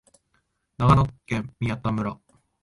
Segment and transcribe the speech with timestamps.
[0.79, 2.17] 長野県宮田村